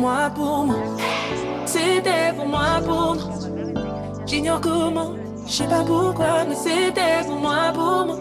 [0.00, 0.76] moi, pour moi.
[1.66, 3.24] C'était pour moi, pour moi.
[4.26, 5.12] J'ignore comment,
[5.46, 8.18] je sais pas pourquoi, mais c'était pour moi, pour moi.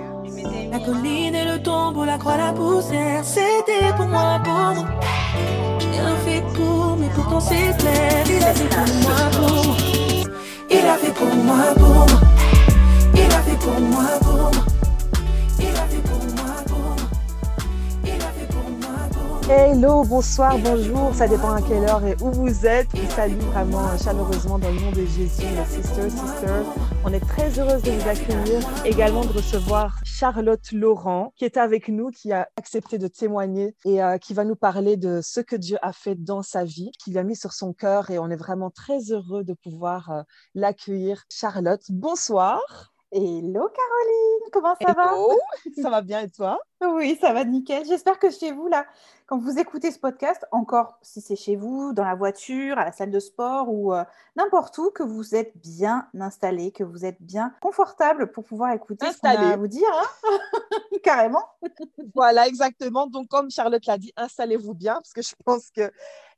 [0.72, 4.86] La colline et le tombeau, la croix, la poussière, c'était pour moi, pour moi.
[5.80, 9.76] J'ai rien fait pour, mais pourtant c'est clair, il a fait pour moi, pour moi.
[10.70, 12.22] Il a fait pour moi, pour moi.
[13.16, 14.29] Il a fait pour moi, pour moi.
[19.52, 22.88] Hello, bonsoir, bonjour, ça dépend à quelle heure et où vous êtes.
[22.96, 26.66] Vous salue vraiment chaleureusement dans le nom de Jésus, les sisters, sisters.
[27.04, 31.88] On est très heureuse de vous accueillir, également de recevoir Charlotte Laurent, qui est avec
[31.88, 35.56] nous, qui a accepté de témoigner et euh, qui va nous parler de ce que
[35.56, 38.36] Dieu a fait dans sa vie, qu'il a mis sur son cœur et on est
[38.36, 40.22] vraiment très heureux de pouvoir euh,
[40.54, 41.24] l'accueillir.
[41.32, 42.62] Charlotte, bonsoir.
[43.12, 45.32] Hello Caroline, comment ça Hello.
[45.82, 46.52] Ça va bien et toi?
[46.52, 47.84] va Oui, ça va nickel.
[47.86, 48.86] J'espère que chez vous, là,
[49.26, 52.94] quand vous écoutez ce podcast, encore si c'est chez vous, dans la voiture, à la
[52.94, 54.06] salle de sport ou euh,
[54.38, 59.08] n'importe où, que vous êtes bien installé, que vous êtes bien confortable pour pouvoir écouter
[59.08, 59.36] Installé.
[59.36, 59.90] ce qu'on a à vous dire.
[59.92, 60.38] hein.
[61.04, 61.44] Carrément.
[62.16, 63.08] Voilà, exactement.
[63.08, 65.92] Donc, comme Charlotte l'a dit, installez-vous bien parce que je pense que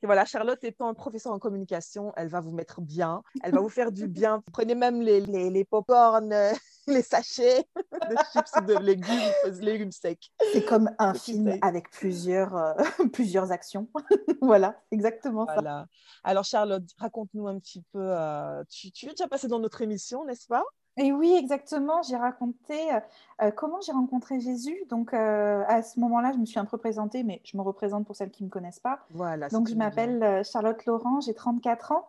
[0.03, 3.69] et voilà, Charlotte étant professeure en communication, elle va vous mettre bien, elle va vous
[3.69, 4.41] faire du bien.
[4.51, 5.63] Prenez même les, les, les
[6.87, 7.67] les sachets
[8.09, 10.31] de chips de légumes, légumes secs.
[10.53, 12.73] C'est comme un film avec plusieurs, euh,
[13.13, 13.87] plusieurs actions.
[14.41, 15.53] voilà, exactement ça.
[15.53, 15.87] Voilà.
[16.23, 17.99] Alors, Charlotte, raconte-nous un petit peu.
[18.01, 20.63] euh, tu, tu es déjà passée dans notre émission, n'est-ce pas?
[20.97, 22.01] Et oui, exactement.
[22.03, 22.77] J'ai raconté
[23.41, 24.77] euh, comment j'ai rencontré Jésus.
[24.89, 28.05] Donc, euh, à ce moment-là, je me suis un peu présentée, mais je me représente
[28.05, 28.99] pour celles qui ne me connaissent pas.
[29.11, 29.47] Voilà.
[29.49, 32.05] Donc, je m'appelle Charlotte Laurent, j'ai 34 ans.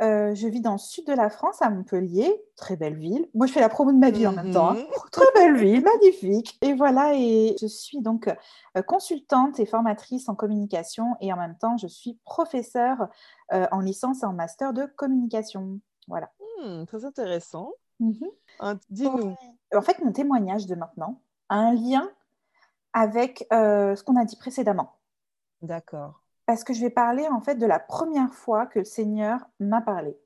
[0.00, 2.32] Euh, je vis dans le sud de la France, à Montpellier.
[2.56, 3.28] Très belle ville.
[3.34, 4.70] Moi, je fais la promo de ma ville en même temps.
[4.70, 4.74] hein.
[4.74, 4.86] Mhm.
[5.12, 6.56] Très belle ville, magnifique.
[6.62, 8.28] Et voilà, et je suis donc
[8.76, 13.08] euh, consultante et formatrice en communication et en même temps, je suis professeure
[13.52, 15.80] euh, en licence et en master de communication.
[16.06, 16.30] Voilà.
[16.62, 17.72] Hmm, très intéressant.
[17.98, 18.28] Mhm.
[18.60, 19.34] Hein, Dis-nous.
[19.74, 22.08] En fait, mon témoignage de maintenant a un lien
[22.92, 24.92] avec ce qu'on a dit précédemment.
[25.60, 26.22] D'accord.
[26.48, 29.82] Parce que je vais parler en fait de la première fois que le Seigneur m'a
[29.82, 30.16] parlé.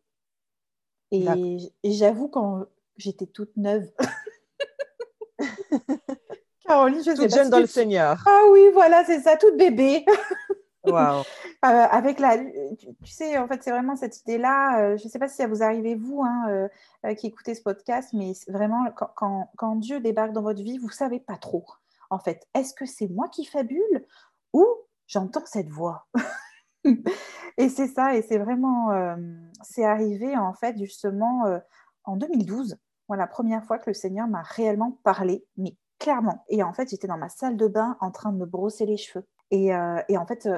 [1.11, 2.65] Et, j'avoue, quand
[2.97, 3.91] j'étais toute neuve,
[6.65, 8.23] Caroline, je Toute jeune dans le Seigneur.
[8.25, 10.07] Ah oui, voilà, c'est ça, toute bébé.
[10.87, 11.21] Waouh.
[11.21, 11.25] Euh,
[11.65, 14.81] avec la, tu, tu sais, en fait, c'est vraiment cette idée-là.
[14.81, 16.69] euh, je ne sais pas si ça vous arrive, vous, hein,
[17.05, 20.79] euh, qui écoutez ce podcast, mais vraiment, quand, quand- quand Dieu débarque dans votre vie,
[20.79, 21.65] vous ne savez pas trop.
[22.11, 24.07] En fait, est-ce que c'est moi qui fabule
[24.53, 24.65] ou
[25.07, 26.07] j'entends cette voix
[27.59, 29.17] Et c'est ça, et c'est vraiment, euh,
[29.63, 31.59] c'est arrivé en fait justement euh,
[32.05, 32.77] en 2012,
[33.09, 36.45] voilà, la première fois que le Seigneur m'a réellement parlé, mais clairement.
[36.49, 38.97] Et en fait, j'étais dans ma salle de bain en train de me brosser les
[38.97, 39.27] cheveux.
[39.51, 40.49] Et, euh, et en fait,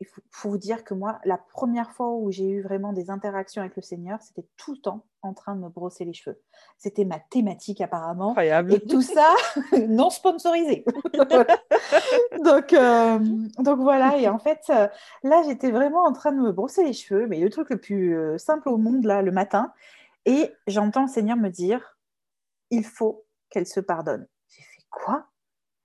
[0.00, 3.10] il faut, faut vous dire que moi, la première fois où j'ai eu vraiment des
[3.10, 6.40] interactions avec le Seigneur, c'était tout le temps en train de me brosser les cheveux.
[6.78, 8.30] C'était ma thématique apparemment.
[8.30, 8.72] Incroyable.
[8.72, 9.34] Et tout ça,
[9.88, 10.84] non sponsorisé.
[12.44, 13.18] donc, euh,
[13.58, 14.88] donc voilà, et en fait, euh,
[15.22, 18.16] là, j'étais vraiment en train de me brosser les cheveux, mais le truc le plus
[18.16, 19.72] euh, simple au monde, là, le matin.
[20.24, 21.98] Et j'entends le Seigneur me dire,
[22.70, 24.26] il faut qu'elle se pardonne.
[24.48, 25.26] J'ai fait quoi?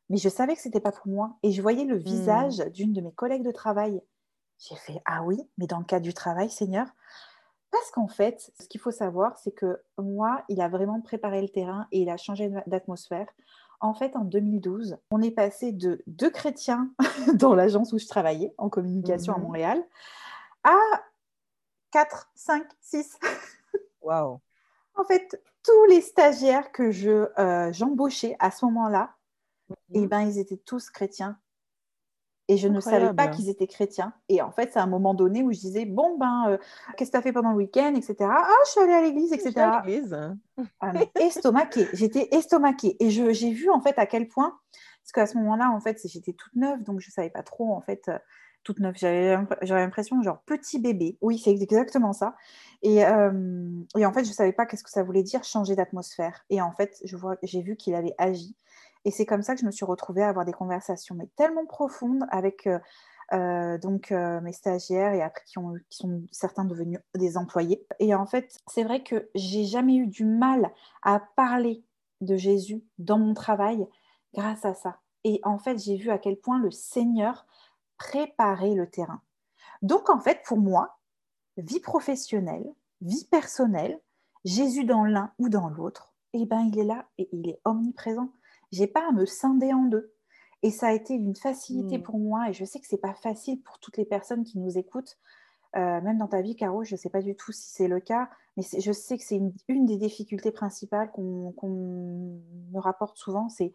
[0.10, 1.38] Mais je savais que c'était pas pour moi.
[1.44, 4.02] Et je voyais le visage d'une de mes collègues de travail.
[4.60, 6.88] J'ai fait, ah oui, mais dans le cadre du travail, Seigneur?
[7.72, 11.50] Parce qu'en fait, ce qu'il faut savoir, c'est que moi, il a vraiment préparé le
[11.50, 13.28] terrain et il a changé d'atmosphère.
[13.82, 16.90] En fait, en 2012, on est passé de deux chrétiens
[17.34, 19.44] dans l'agence où je travaillais, en communication à Mhm.
[19.44, 19.84] Montréal,
[20.64, 20.78] à
[21.92, 23.20] 4, 5, 6.
[24.02, 24.40] Waouh.
[24.96, 29.15] En fait, tous les stagiaires que je euh, j'embauchais à ce moment-là,
[29.94, 31.38] eh ben, ils étaient tous chrétiens.
[32.48, 34.14] Et je ne savais pas qu'ils étaient chrétiens.
[34.30, 36.58] Et en fait, c'est à un moment donné où je disais, bon, ben, euh,
[36.96, 38.16] qu'est-ce que tu as fait pendant le week-end, etc.
[38.22, 39.62] Ah, je suis allée à l'église, Je etc.
[39.62, 40.16] à l'église.
[40.80, 41.88] Ah, estomaquée.
[41.94, 42.98] J'étais estomaquée.
[43.04, 44.60] Et je- j'ai vu, en fait, à quel point,
[45.02, 47.74] parce qu'à ce moment-là, en fait, j'étais toute neuve, donc je ne savais pas trop,
[47.74, 48.20] en fait, euh,
[48.66, 48.96] toute neuve.
[48.98, 51.18] J'avais l'impr- j'avais l'impression, genre, petit bébé.
[51.22, 52.36] Oui, c'est exactement ça.
[52.82, 56.44] Et, et en fait, je ne savais pas qu'est-ce que ça voulait dire changer d'atmosphère.
[56.50, 57.02] Et en fait,
[57.44, 58.58] j'ai vu qu'il avait agi.
[59.06, 61.66] Et c'est comme ça que je me suis retrouvée à avoir des conversations, mais tellement
[61.66, 62.80] profondes avec euh,
[63.34, 67.86] euh, donc euh, mes stagiaires et après qui, ont, qui sont certains devenus des employés.
[68.00, 70.72] Et en fait, c'est vrai que j'ai jamais eu du mal
[71.04, 71.84] à parler
[72.22, 73.88] de Jésus dans mon travail
[74.34, 74.98] grâce à ça.
[75.24, 77.46] Et en fait, j'ai vu à quel point le Seigneur
[77.98, 79.22] préparait le terrain.
[79.82, 80.98] Donc en fait, pour moi,
[81.58, 82.66] vie professionnelle,
[83.02, 84.00] vie personnelle,
[84.44, 88.32] Jésus dans l'un ou dans l'autre, eh ben il est là et il est omniprésent.
[88.72, 90.14] J'ai pas à me scinder en deux.
[90.64, 92.04] Et ça a été une facilité Mm.
[92.04, 94.78] pour moi, et je sais que c'est pas facile pour toutes les personnes qui nous
[94.78, 95.18] écoutent,
[95.76, 98.30] même dans ta vie, Caro, je ne sais pas du tout si c'est le cas,
[98.56, 103.74] mais je sais que c'est une, des difficultés principales qu'on me rapporte souvent, c'est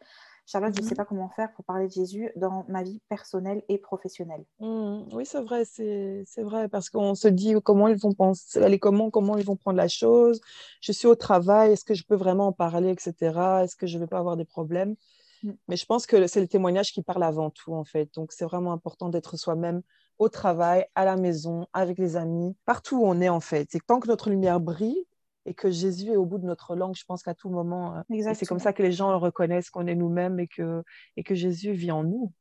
[0.51, 3.01] Charlotte, je ne sais mmh pas comment faire pour parler de Jésus dans ma vie
[3.09, 4.45] personnelle et professionnelle.
[4.59, 9.11] Mmh, oui, c'est vrai, c'est vrai, parce qu'on se dit comment ils vont penser, comment,
[9.11, 10.41] comment ils vont prendre la chose.
[10.81, 13.15] Je suis au travail, est-ce que je peux vraiment en parler, etc.
[13.63, 14.97] Est-ce que je ne vais pas avoir des problèmes?
[15.45, 15.53] Mmh.
[15.69, 18.13] Mais je pense que c'est le témoignage qui parle avant tout, en fait.
[18.15, 19.83] Donc, c'est vraiment important d'être soi-même
[20.19, 23.73] au travail, à la maison, avec les amis, partout où on est, en fait.
[23.77, 25.07] Et tant que notre lumière brille,
[25.47, 28.33] et que Jésus est au bout de notre langue, je pense qu'à tout moment, euh,
[28.35, 30.83] c'est comme ça que les gens reconnaissent qu'on est nous-mêmes et que,
[31.17, 32.33] et que Jésus vit en nous.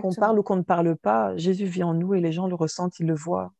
[0.00, 2.54] Qu'on parle ou qu'on ne parle pas, Jésus vit en nous et les gens le
[2.54, 3.52] ressentent, ils le voient.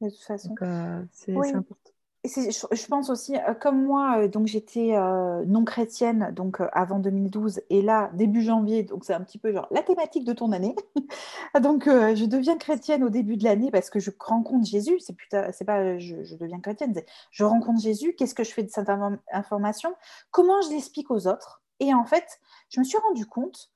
[0.00, 0.54] De toute façon.
[0.62, 1.93] Euh, c'est important
[2.24, 7.60] je, pense aussi, euh, comme moi, euh, donc j'étais euh, non chrétienne donc avant 2012
[7.68, 10.74] et là début janvier, donc c'est un petit peu genre la thématique de ton année.
[11.60, 14.98] donc je deviens chrétienne au début de l'année parce que je rencontre Jésus.
[15.00, 15.14] C'est
[15.52, 16.94] c'est pas je, deviens chrétienne,
[17.30, 18.14] je rencontre Jésus.
[18.16, 18.90] Qu'est-ce que je fais de cette
[19.32, 19.94] information?
[20.30, 21.62] Comment je l'explique aux autres?
[21.80, 22.40] Et en fait,
[22.70, 23.70] je me suis rendu compte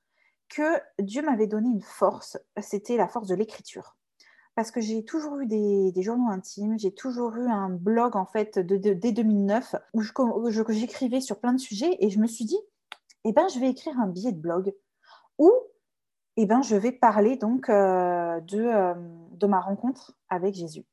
[0.48, 2.38] que Dieu m'avait donné une force.
[2.62, 3.97] C'était la force de l'écriture
[4.58, 8.58] parce que j'ai toujours eu des, journaux intimes, j'ai toujours eu un blog en fait
[8.58, 10.02] de, dès 2009 où
[10.70, 12.58] j'écrivais sur plein de sujets et je me suis dit,
[13.24, 14.74] eh ben, je vais écrire un billet de blog
[15.38, 15.52] où
[16.36, 18.94] eh ben, je vais parler donc euh, de, euh,
[19.30, 20.84] de ma rencontre avec Jésus.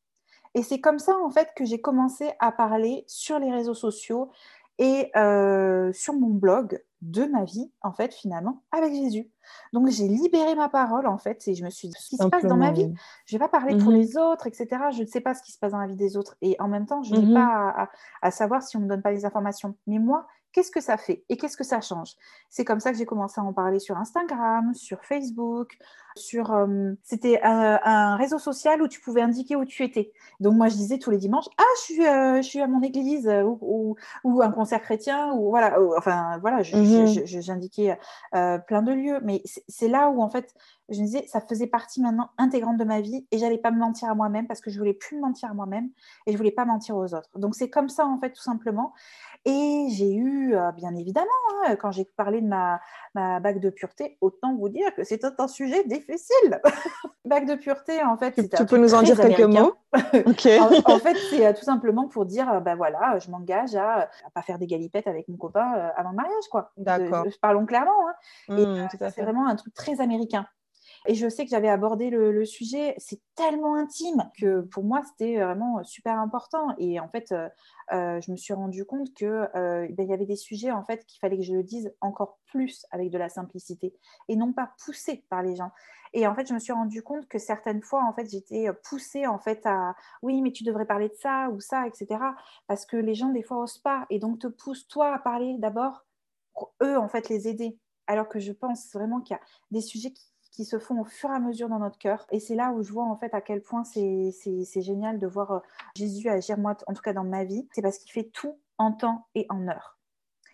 [0.53, 4.29] Et c'est comme ça en fait que j'ai commencé à parler sur les réseaux sociaux
[4.77, 9.29] et euh, sur mon blog de ma vie, en fait, finalement, avec Jésus.
[9.73, 12.27] Donc, j'ai libéré ma parole, en fait, et je me suis dit, ce qui se
[12.27, 12.91] passe dans ma vie,
[13.25, 13.97] je ne vais pas parler pour mhm.
[13.97, 14.67] les autres, etc.
[14.91, 16.35] Je ne sais pas ce qui se passe dans la vie des autres.
[16.41, 17.33] Et en même temps, je n'ai mhm.
[17.33, 17.89] pas
[18.21, 19.75] à, savoir si on ne me donne pas les informations.
[19.85, 22.13] Mais moi, qu'est-ce que ça fait et qu'est-ce que ça change?
[22.49, 25.77] C'est comme ça que j'ai commencé à en parler sur Instagram, sur Facebook,
[26.15, 30.11] sur euh, c'était un, réseau social où tu pouvais indiquer où tu étais.
[30.39, 32.81] Donc moi je disais tous les dimanches ah je suis euh, je suis à mon
[32.81, 37.25] église euh, ou, ou, un concert chrétien ou voilà enfin voilà mhm.
[37.25, 37.97] j'indiquais
[38.31, 40.53] plein de lieux mais c'est là où en fait
[40.89, 43.79] je me disais ça faisait partie maintenant intégrante de ma vie et j'allais pas me
[43.79, 45.89] mentir à moi-même parce que je voulais plus me mentir à moi-même
[46.27, 47.29] et je voulais pas mentir aux autres.
[47.37, 48.93] Donc c'est comme ça en fait tout simplement
[49.47, 51.29] et j'ai eu, euh, bien évidemment,
[51.65, 52.81] hein, quand j'ai parlé de ma,
[53.13, 56.61] ma bague de pureté, autant vous dire que c'était un sujet difficile.
[57.25, 59.73] bague de pureté, en fait, tu, tu peux nous en dire quelques mots?
[59.95, 64.41] En, fait, c'est euh, tout simplement pour dire, ben voilà, je m'engage à, ne pas
[64.41, 66.71] faire des galipettes avec mon copain euh, avant le mariage, quoi.
[66.75, 67.25] D'accord.
[67.41, 67.93] Parlons clairement.
[68.49, 68.55] Hein.
[68.55, 70.45] Mmh, c'est vraiment un truc très américain.
[71.07, 75.37] Et je sais que j'avais abordé le, sujet, c'est tellement intime que pour moi, c'était
[75.37, 76.75] vraiment super important.
[76.77, 77.47] Et en fait, euh,
[77.91, 81.05] euh, je me suis rendu compte qu'il euh, ben, y avait des sujets en fait
[81.05, 83.93] qu'il fallait que je le dise encore plus avec de la simplicité
[84.27, 85.71] et non pas poussé par les gens.
[86.13, 89.27] Et en fait, je me suis rendu compte que certaines fois, en fait, j'étais poussée
[89.27, 92.19] en fait à oui, mais tu devrais parler de ça ou ça, etc.
[92.67, 95.57] Parce que les gens des fois osent pas et donc te poussent toi à parler
[95.59, 96.05] d'abord
[96.53, 97.77] pour eux en fait les aider.
[98.07, 100.25] Alors que je pense vraiment qu'il y a des sujets qui
[100.55, 102.25] qui se font au fur et à mesure dans notre cœur.
[102.31, 104.31] Et c'est là où je vois en fait à quel point c'est
[104.81, 105.59] génial de voir euh,
[105.95, 107.67] Jésus agir, moi en tout cas dans ma vie.
[107.73, 109.97] C'est parce qu'il fait tout en temps et en heure.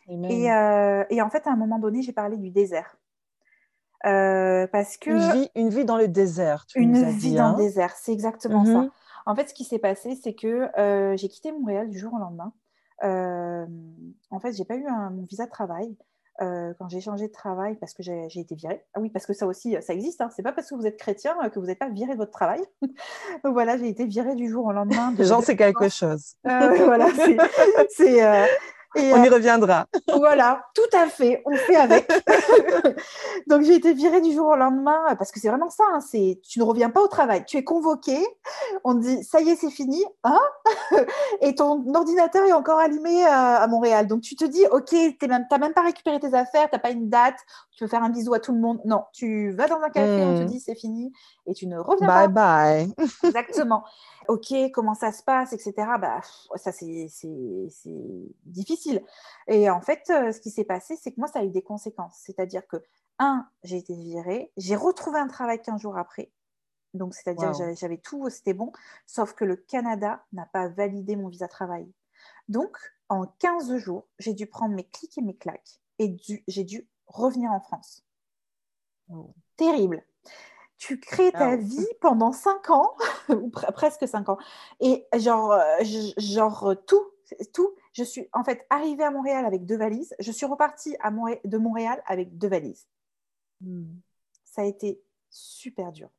[0.07, 2.98] Et, euh, et, en fait, à un moment donné, j'ai parlé du désert.
[4.06, 6.65] Euh, parce que une vie, une vie, dans le désert.
[6.65, 7.58] Tu une vie dans le hein.
[7.58, 8.81] désert, c'est exactement ça.
[8.81, 8.89] Mhm.
[9.27, 10.70] En fait, ce qui s'est passé, c'est que
[11.15, 12.51] j'ai quitté Montréal du jour au lendemain.
[13.03, 15.96] en fait, j'ai pas eu un, mon visa de travail.
[16.41, 18.83] Euh, quand j'ai changé de travail parce que j'ai été virée.
[18.95, 20.21] Ah oui, parce que ça aussi, ça existe.
[20.21, 20.29] Hein.
[20.36, 22.31] C'est pas parce que vous êtes chrétien euh, que vous n'êtes pas viré de votre
[22.31, 22.62] travail.
[23.43, 25.13] Donc voilà, j'ai été virée du jour au lendemain.
[25.19, 26.33] J'en sais quelque chose.
[26.48, 27.07] Euh, voilà,
[27.89, 28.48] c'est
[28.95, 29.86] on y euh, reviendra.
[30.15, 32.07] voilà, tout à fait, on fait avec.
[33.48, 35.83] Donc j'ai été virée du jour au lendemain parce que c'est vraiment ça.
[35.93, 38.17] Hein, c'est tu ne reviens pas au travail, tu es convoqué,
[38.83, 40.39] on te dit ça y est c'est fini, hein?
[41.41, 44.07] Et ton ordinateur est encore allumé à, Montréal.
[44.07, 46.91] Donc tu te dis ok, tu n'as même pas récupéré tes affaires, tu n'as pas
[46.91, 47.38] une date,
[47.81, 48.79] tu veux faire un bisou à tout le monde.
[48.85, 50.45] Non, tu vas dans un café, on te hmm.
[50.45, 51.11] dit c'est fini
[51.47, 52.27] et tu ne reviens pas.
[52.27, 53.07] Bye bye.
[53.23, 53.83] Exactement.
[54.27, 55.73] Ok, comment ça se passe, etc.
[56.00, 56.21] Bah,
[56.57, 57.07] ça c'est
[58.45, 59.03] difficile.
[59.47, 61.63] Et en fait, euh, ce qui s'est passé, c'est que moi, ça a eu des
[61.63, 62.21] conséquences.
[62.23, 62.77] C'est-à-dire que,
[63.17, 66.31] un, j'ai été virée, j'ai retrouvé un travail 15 jours après.
[66.93, 68.71] Donc, c'est-à-dire que j'avais tout, c'était bon,
[69.07, 71.91] sauf que le Canada n'a pas validé mon visa travail.
[72.47, 72.77] Donc,
[73.09, 76.15] en 15 jours, j'ai dû prendre mes clics et mes claques et
[76.47, 78.03] j'ai dû revenir en France.
[79.58, 80.03] Terrible
[80.82, 82.96] tu crées ta vie pendant cinq ans,
[83.30, 84.39] ou presque cinq ans,
[84.80, 85.84] et genre, euh,
[86.18, 87.08] genre tout,
[87.53, 87.75] tout.
[87.94, 90.15] Je suis en fait arrivée à Montréal avec deux valises.
[90.18, 92.88] Je suis repartie à de Montréal avec deux valises.
[93.60, 93.94] Hmm.
[94.44, 95.00] Ça a été
[95.30, 96.10] super dur.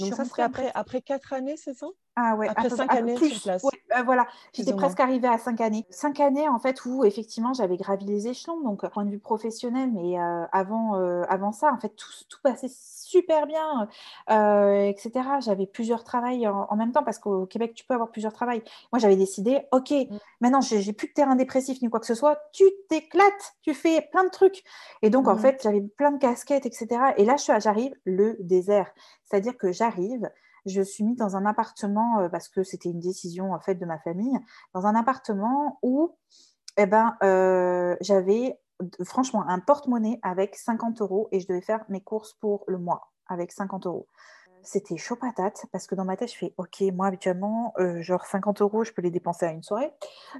[0.00, 1.86] Donc ça serait après, après quatre années, c'est ça?
[2.16, 3.30] Ah ouais, Après cinq années plus.
[3.30, 3.62] sur place.
[3.62, 5.86] Ouais, euh, voilà, j'étais presque arrivée à cinq années.
[5.90, 9.90] Cinq années, en fait, où effectivement, j'avais gravi les échelons, donc point de vue professionnel,
[9.92, 13.88] mais euh, avant, euh, avant ça, en fait, tout, tout passait super bien,
[14.28, 15.10] etc.
[15.40, 18.62] J'avais plusieurs travails en, en même temps, parce qu'au Québec, tu peux avoir plusieurs travails.
[18.92, 19.92] Moi, j'avais décidé, OK,
[20.40, 24.08] maintenant, j'ai plus de terrain dépressif ni quoi que ce soit, tu t'éclates, tu fais
[24.12, 24.62] plein de trucs.
[25.02, 25.38] Et donc, en Mhm.
[25.40, 26.88] fait, j'avais plein de casquettes, etc.
[27.16, 28.92] Et là, j'arrive, le désert.
[29.24, 30.28] C'est-à-dire que j'arrive,
[30.66, 33.84] je suis mise dans un appartement, euh, parce que c'était une décision en fait de
[33.86, 34.38] ma famille,
[34.74, 36.16] dans un appartement où
[36.76, 38.58] eh ben, euh, j'avais
[39.04, 43.10] franchement un porte-monnaie avec 50 euros et je devais faire mes courses pour le mois
[43.26, 44.06] avec 50 euros.
[44.62, 48.26] C'était chaud patate parce que dans ma tête, je fais OK, moi habituellement, euh, genre
[48.26, 49.90] 50 euros, je peux les dépenser à une soirée.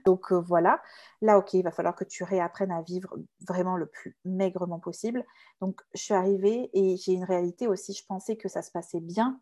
[0.04, 0.82] Donc voilà,
[1.22, 3.16] là, OK, il va falloir que tu réapprennes à vivre
[3.48, 5.24] vraiment le plus maigrement possible.
[5.60, 9.00] Donc je suis arrivée et j'ai une réalité aussi, je pensais que ça se passait
[9.00, 9.40] bien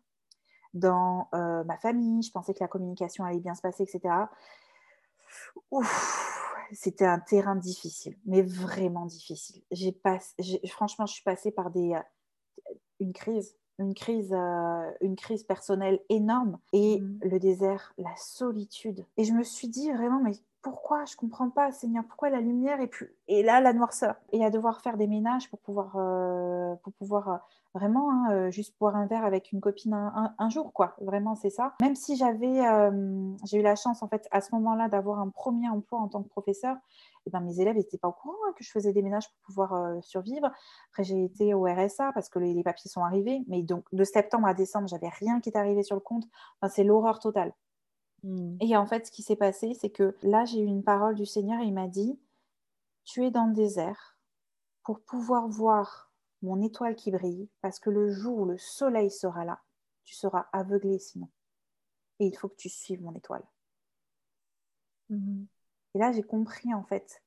[0.73, 4.29] dans euh, ma famille, je pensais que la communication allait bien se passer, etc.
[5.71, 9.63] Ouf, c'était un terrain difficile, mais vraiment difficile.
[9.71, 11.99] J'ai pas, j'ai- franchement, je suis passée par des, euh,
[12.99, 17.19] une crise, une crise, euh, une crise personnelle énorme et Mhm.
[17.23, 19.05] le désert, la solitude.
[19.17, 21.05] Et je me suis dit vraiment, mais pourquoi?
[21.05, 24.49] Je comprends pas, Seigneur, pourquoi la lumière et puis et là la noirceur et à
[24.49, 29.05] devoir faire des ménages pour pouvoir, euh, pour pouvoir vraiment hein, euh, juste boire un
[29.05, 30.95] verre avec une copine un, un- un jour, quoi.
[31.01, 31.75] Vraiment, c'est ça.
[31.81, 35.29] Même si j'avais, euh, j'ai eu la chance en fait à ce moment-là d'avoir un
[35.29, 36.75] premier emploi en tant que professeur,
[37.25, 39.37] et ben, mes élèves n'étaient pas au courant hein, que je faisais des ménages pour
[39.45, 40.49] pouvoir euh, survivre.
[40.91, 43.41] Après, j'ai été au RSA parce que les, les papiers sont arrivés.
[43.47, 46.23] Mais donc, de septembre à décembre, j'avais rien qui est arrivé sur le compte.
[46.61, 47.53] Enfin, c'est l'horreur totale.
[48.23, 48.55] Mm.
[48.61, 51.25] Et en fait, ce qui s'est passé, c'est que là, j'ai eu une parole du
[51.25, 52.17] Seigneur et il m'a dit
[53.03, 54.17] Tu es dans le désert
[54.83, 56.08] pour pouvoir voir
[56.41, 59.61] mon étoile qui brille, parce que le jour où le soleil sera là,
[60.03, 61.29] tu seras aveuglé sinon.
[62.19, 63.43] Et il faut que tu suives mon étoile.
[65.09, 65.47] Mhm.
[65.95, 67.23] Et là, j'ai compris en fait.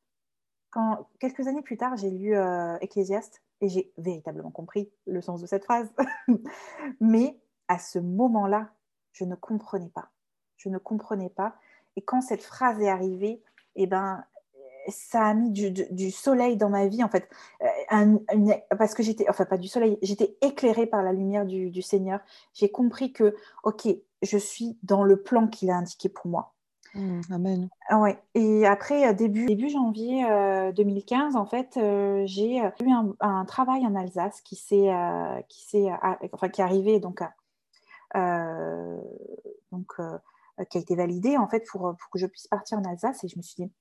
[0.70, 5.40] Quand, quelques années plus tard, j'ai lu euh, Ecclésiaste et j'ai véritablement compris le sens
[5.40, 5.92] de cette phrase.
[7.00, 7.38] Mais
[7.68, 8.72] à ce moment-là,
[9.12, 10.10] je ne comprenais pas.
[10.56, 11.56] Je ne comprenais pas.
[11.96, 13.42] Et quand cette phrase est arrivée,
[13.74, 14.24] eh ben,
[14.88, 17.28] ça a mis du, du- du soleil dans ma vie, en fait.
[17.62, 21.46] Euh, un- une- parce que j'étais, enfin, pas du soleil, j'étais éclairée par la lumière
[21.46, 22.20] du, du Seigneur.
[22.54, 23.34] J'ai compris que,
[23.64, 23.88] OK,
[24.22, 26.52] je suis dans le plan qu'il a indiqué pour moi.
[26.94, 27.20] Mm.
[27.30, 27.68] Amen.
[27.88, 28.18] Ah ouais.
[28.34, 33.14] Et après, euh, début, début janvier euh, 2015, en fait, euh, j'ai euh, eu un,
[33.20, 37.22] un travail en Alsace qui s'est, euh, qui s'est, euh, enfin, qui est arrivé donc,
[37.22, 37.32] à-
[38.16, 39.00] euh,
[39.70, 40.18] donc euh,
[40.68, 43.24] qui a été validé en fait pour, pour que je puisse partir en Alsace.
[43.24, 43.72] Et je me suis dit,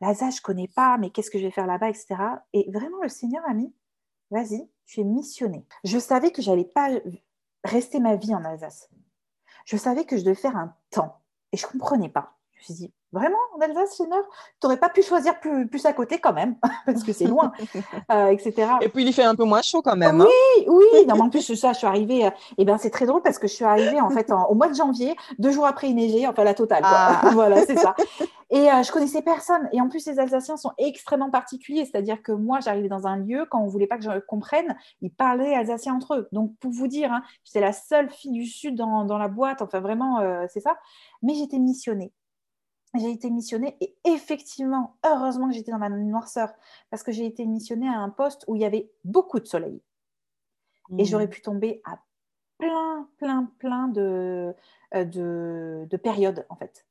[0.00, 2.16] l'Alsace, je connais pas, mais qu'est-ce que je vais faire là-bas, etc.
[2.52, 3.74] Et vraiment, le Seigneur a mis,
[4.30, 5.66] vas-y, tu es missionné.
[5.84, 6.88] Je savais que j'allais pas
[7.64, 8.88] rester ma vie en Alsace.
[9.64, 11.20] Je savais que je devais faire un temps.
[11.52, 12.38] Et je comprenais pas.
[12.52, 14.22] Je me suis dit, vraiment, en Alsace, Seigneur
[14.60, 17.52] Tu n'aurais pas pu choisir plus, plus à côté quand même, parce que c'est loin,
[18.12, 18.72] euh, etc.
[18.80, 20.20] Et puis il fait un peu moins chaud quand même.
[20.20, 20.26] hein.
[20.28, 23.06] Oui, oui, non, mais en plus, ça, je suis arrivée, euh, et ben c'est très
[23.06, 25.66] drôle parce que je suis arrivée en fait en- au mois de janvier, deux jours
[25.66, 26.90] après il neigeait, enfin la totale, quoi.
[26.92, 27.30] Ah.
[27.32, 27.94] voilà, c'est ça.
[28.52, 29.68] Et euh, je connaissais personne.
[29.72, 33.46] Et en plus, les Alsaciens sont extrêmement particuliers, c'est-à-dire que moi, j'arrivais dans un lieu,
[33.48, 36.28] quand on voulait pas que je comprenne, ils parlaient alsacien entre eux.
[36.32, 39.62] Donc, pour vous dire, hein, j'étais la seule fille du Sud dans, dans la boîte,
[39.62, 40.76] enfin vraiment, euh, c'est ça.
[41.22, 42.12] Mais j'étais missionnée.
[42.94, 46.52] J'ai été missionnée et effectivement, heureusement que j'étais dans ma noirceur
[46.90, 49.80] parce que j'ai été missionnée à un poste où il y avait beaucoup de soleil.
[50.98, 51.98] Et j'aurais pu tomber à
[52.58, 54.54] plein, plein, plein de,
[54.94, 56.86] euh, de, de périodes, en fait.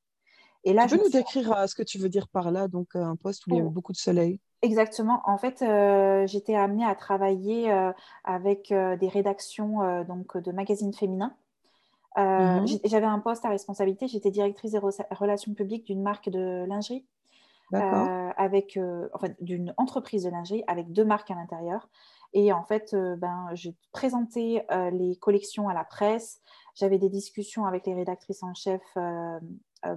[0.63, 2.67] Et là, Tu je peux nous décrire euh, ce que tu veux dire par là,
[2.67, 3.71] donc euh, un poste où il y avait Oh.
[3.71, 4.39] beaucoup de soleil?
[4.61, 5.21] Exactement.
[5.25, 7.93] En fait, euh, j'étais amenée à travailler euh,
[8.25, 11.35] avec euh, des rédactions donc, de magazines féminins.
[12.19, 12.67] Euh, Mhm.
[12.85, 14.07] J'avais un poste à responsabilité.
[14.07, 17.05] J'étais directrice des re- relations publiques d'une marque de lingerie.
[17.75, 21.87] Euh, avec, euh, enfin, d'une entreprise de lingerie avec deux marques à l'intérieur.
[22.33, 26.41] Et en fait, ben, j'ai présenté euh, les collections à la presse.
[26.73, 28.81] J'avais des discussions avec les rédactrices en chef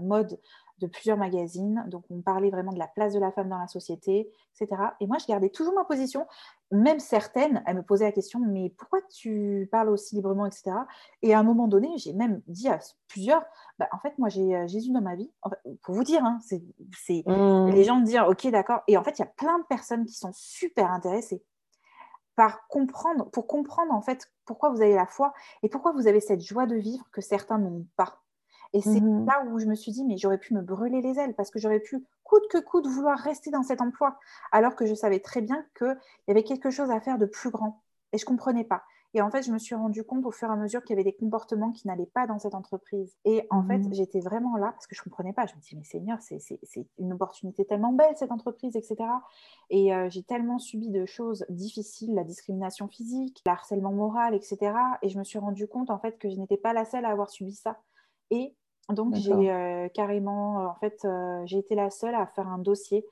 [0.03, 0.39] mode
[0.79, 1.85] de plusieurs magazines.
[1.89, 4.83] Donc, on parlait vraiment de la place de la femme dans la société, etc.
[5.01, 6.27] Et moi, je gardais toujours ma position.
[6.71, 10.73] Même certaines, elles me posaient la question, mais pourquoi tu parles aussi librement, etc.
[11.23, 13.45] Et à un moment donné, j'ai même dit à plusieurs,
[13.79, 15.31] bah, en fait, moi, j'ai euh, Jésus dans ma vie.
[15.83, 16.63] Pour vous dire, hein, c'est
[16.97, 17.71] c'est- Mm.
[17.71, 20.05] les gens me dire ok d'accord et en fait il y a plein de personnes
[20.07, 21.43] qui sont super intéressées
[22.35, 26.21] par comprendre pour comprendre en fait pourquoi vous avez la foi et pourquoi vous avez
[26.21, 28.21] cette joie de vivre que certains n'ont pas
[28.73, 29.27] et c'est Mhm.
[29.27, 31.59] là où je me suis dit mais j'aurais pu me brûler les ailes parce que
[31.59, 34.19] j'aurais pu coûte que coûte vouloir rester dans cet emploi
[34.51, 35.97] alors que je savais très bien qu'il
[36.29, 38.83] y avait quelque chose à faire de plus grand et je comprenais pas
[39.15, 40.99] Et en fait, je me suis rendu compte au fur et à mesure qu'il y
[40.99, 43.15] avait des comportements qui n'allaient pas dans cette entreprise.
[43.27, 43.93] Et en fait, Mhm.
[43.93, 45.45] j'étais vraiment là parce que je ne comprenais pas.
[45.45, 46.41] Je me dis, mais Seigneur, c'est
[46.99, 49.23] une opportunité tellement belle, cette entreprise, etc.
[49.69, 54.73] Et euh, j'ai tellement subi de choses difficiles, la discrimination physique, le harcèlement moral, etc.
[55.03, 57.11] Et je me suis rendu compte, en fait, que je n'étais pas la seule à
[57.11, 57.83] avoir subi ça.
[58.31, 58.57] Et
[58.91, 62.59] donc, j'ai euh, carrément, euh, en fait, euh, j'ai été la seule à faire un
[62.59, 63.07] dossier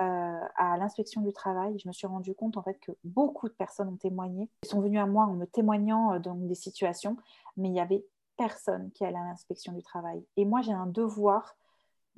[0.00, 1.78] euh, à l'inspection du travail.
[1.78, 4.48] Je me suis rendu compte en fait que beaucoup de personnes ont témoigné.
[4.62, 7.16] Ils sont venus à moi en me témoignant euh, dans des situations,
[7.56, 8.04] mais il y avait
[8.36, 10.22] personne qui allait à l'inspection du travail.
[10.36, 11.56] Et moi, j'ai un devoir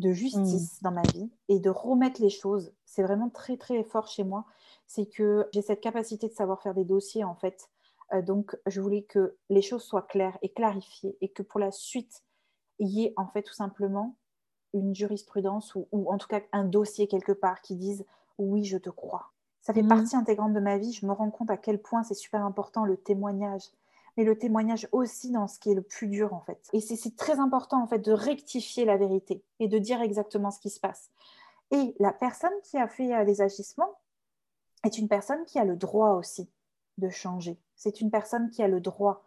[0.00, 2.72] de justice dans ma vie et de remettre les choses.
[2.84, 4.44] C'est vraiment très très fort chez moi.
[4.86, 7.68] C'est que j'ai cette capacité de savoir faire des dossiers en fait.
[8.12, 11.70] Euh, donc, je voulais que les choses soient claires et clarifiées et que pour la
[11.70, 12.22] suite,
[12.78, 14.14] il y ait en fait tout simplement
[14.74, 18.04] une jurisprudence ou, ou en tout cas un dossier quelque part qui dise
[18.38, 19.32] oui, je te crois.
[19.62, 19.88] Ça fait Mhm.
[19.88, 20.92] partie intégrante de ma vie.
[20.92, 23.62] Je me rends compte à quel point c'est super important le témoignage,
[24.16, 26.68] mais le témoignage aussi dans ce qui est le plus dur en fait.
[26.72, 30.60] Et c'est- très important en fait de rectifier la vérité et de dire exactement ce
[30.60, 31.10] qui se passe.
[31.70, 33.98] Et la personne qui a fait euh, des agissements
[34.84, 36.48] est une personne qui a le droit aussi
[36.98, 37.58] de changer.
[37.76, 39.24] C'est une personne qui a le droit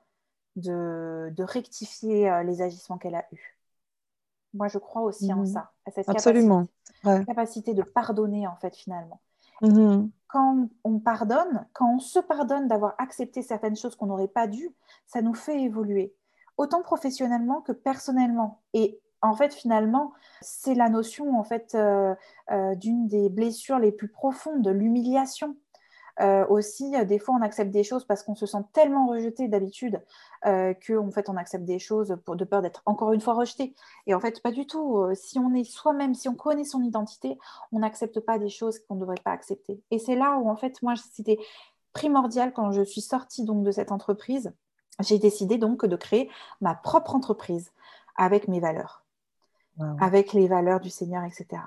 [0.55, 3.58] de, de rectifier euh, les agissements qu'elle a eus.
[4.53, 5.46] Moi, je crois aussi en Mhm.
[5.46, 6.65] ça, à cette Absolument.
[6.65, 7.25] capacité, Ouais.
[7.25, 9.22] capacité de pardonner, en fait, finalement.
[9.62, 10.12] Mhm.
[10.27, 14.70] Quand on pardonne, quand on se pardonne d'avoir accepté certaines choses qu'on n'aurait pas dû,
[15.05, 16.13] ça nous fait évoluer,
[16.58, 18.62] autant professionnellement que personnellement.
[18.74, 22.15] Et en fait, finalement, c'est la notion en fait euh,
[22.51, 25.55] euh, d'une des blessures les plus profondes, de l'humiliation.
[26.20, 29.48] Euh, aussi, euh, des fois, on accepte des choses parce qu'on se sent tellement rejeté
[29.48, 30.01] d'habitude
[30.46, 33.74] euh, qu'en fait, on accepte des choses pour, de peur d'être encore une fois rejeté.
[34.08, 34.98] Et en fait, pas du tout.
[34.98, 37.39] Euh, Si on est soi-même, si on connaît son identité,
[37.72, 39.82] on n'accepte pas des choses qu'on ne devrait pas accepter.
[39.91, 41.39] Et c'est là où, en fait, moi, c'était
[41.94, 44.53] primordial quand je suis sortie donc de cette entreprise.
[45.00, 47.72] J'ai décidé donc de créer ma propre entreprise
[48.18, 49.03] avec mes valeurs,
[49.77, 49.96] Wow.
[50.01, 51.62] avec les valeurs du Seigneur, etc.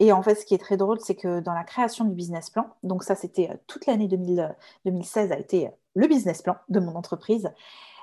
[0.00, 2.50] Et en fait, ce qui est très drôle, c'est que dans la création du business
[2.50, 4.48] plan, donc ça, c'était euh, toute l'année 2000, euh,
[4.86, 7.50] 2016 a été euh, le business plan de mon entreprise.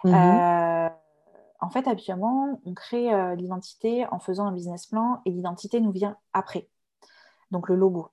[0.06, 0.90] Euh,
[1.60, 5.92] en fait, habituellement, on crée euh, l'identité en faisant un business plan et l'identité nous
[5.92, 6.70] vient après.
[7.52, 8.10] Donc le logo.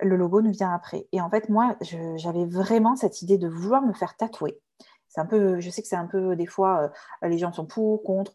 [0.00, 1.06] Le logo nous vient après.
[1.12, 1.76] Et en fait, moi,
[2.16, 4.60] j'avais vraiment cette idée de vouloir me faire tatouer.
[5.08, 6.90] C'est un peu, je sais que c'est un peu des fois,
[7.22, 8.32] euh, les gens sont pour, contre.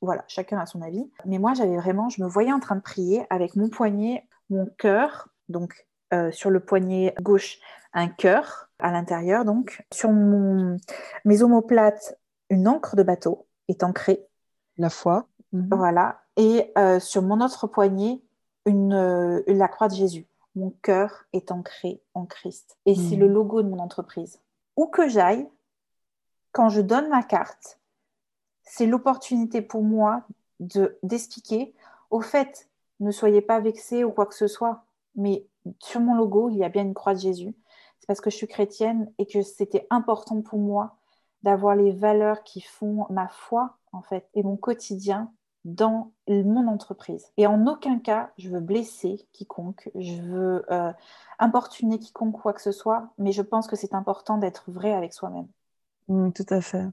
[0.00, 1.10] Voilà, chacun a son avis.
[1.24, 4.66] Mais moi, j'avais vraiment, je me voyais en train de prier avec mon poignet, mon
[4.78, 7.58] cœur, donc euh, sur le poignet gauche,
[7.92, 10.76] un cœur à l'intérieur, donc sur mon,
[11.24, 12.16] mes omoplates,
[12.48, 14.24] une encre de bateau est ancrée,
[14.76, 15.26] La foi.
[15.52, 15.68] Mhm.
[15.72, 18.22] voilà, et euh, sur mon autre poignet,
[18.66, 20.26] une, euh, la croix de Jésus.
[20.54, 22.78] Mon cœur est ancré en Christ.
[22.86, 23.20] Et c'est Mhm.
[23.22, 24.40] le logo de mon entreprise.
[24.76, 25.48] Où que j'aille,
[26.52, 27.77] quand je donne ma carte,
[28.68, 30.22] c'est l'opportunité pour moi
[30.60, 31.74] de d'expliquer
[32.10, 32.68] au fait,
[33.00, 35.44] ne soyez pas vexés ou quoi que ce soit, mais
[35.78, 37.54] sur mon logo, il y a bien une croix de Jésus.
[38.00, 40.96] C'est parce que je suis chrétienne et que c'était important pour moi
[41.42, 45.32] d'avoir les valeurs qui font ma foi, en fait, et mon quotidien
[45.64, 47.26] dans mon entreprise.
[47.36, 50.92] Et en aucun cas, je veux blesser quiconque, je veux euh,
[51.38, 55.12] importuner quiconque, quoi que ce soit, mais je pense que c'est important d'être vrai avec
[55.12, 55.48] soi-même.
[56.08, 56.86] Mhm, tout à fait.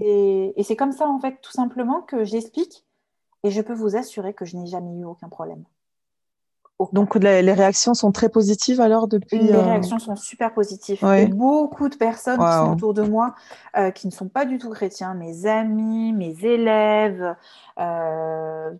[0.00, 2.84] Et c'est- comme ça, en fait, tout simplement, que j'explique.
[3.44, 5.64] Et je peux vous assurer que je n'ai jamais eu aucun problème.
[6.78, 6.92] Aucun.
[6.94, 9.38] Donc, les, les réactions sont très positives alors depuis.
[9.38, 11.02] les euh, réactions sont super positives.
[11.04, 11.26] Ouais.
[11.26, 13.34] Beaucoup de personnes qui sont autour de moi,
[13.76, 17.36] euh, qui ne sont pas du tout chrétiens, mes amis, mes élèves,
[17.78, 18.70] euh,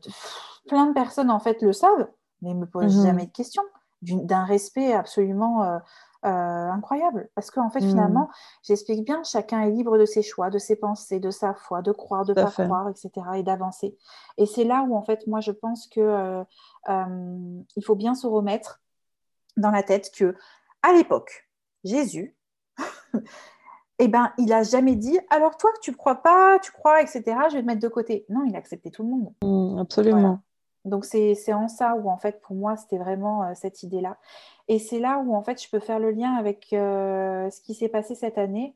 [0.69, 2.09] plein de personnes en fait le savent,
[2.41, 3.03] mais ne me posent Mhm.
[3.07, 3.63] jamais de questions,
[4.03, 5.81] d'un respect absolument
[6.25, 6.29] euh,
[6.71, 7.29] incroyable.
[7.35, 7.89] Parce qu'en fait, Mhm.
[7.91, 8.31] finalement,
[8.63, 11.93] j'explique bien, chacun est libre de ses choix, de ses pensées, de sa foi, de
[11.93, 12.65] croire, de à pas fait.
[12.65, 13.11] croire, etc.
[13.37, 13.97] et d'avancer.
[14.39, 16.45] Et c'est là où, en fait, moi, je pense que euh,
[16.89, 18.81] euh, il faut bien se remettre
[19.57, 20.35] dans la tête que,
[20.83, 21.49] à l'époque,
[21.85, 22.37] Jésus,
[23.99, 27.23] eh ben, il a jamais dit alors toi que tu crois pas, tu crois, etc.
[27.51, 28.25] Je vais te mettre de côté.
[28.29, 29.33] Non, il a accepté tout le monde.
[29.43, 30.41] Mhm, absolument.
[30.85, 34.17] Donc c'est c'est en ça où en fait pour moi c'était vraiment euh, cette idée-là.
[34.73, 37.75] Et c'est là où en fait je peux faire le lien avec euh, ce qui
[37.75, 38.75] s'est passé cette année.